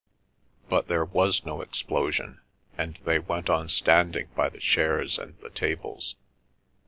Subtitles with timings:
[0.67, 2.41] But there was no explosion,
[2.75, 6.15] and they went on standing by the chairs and the tables.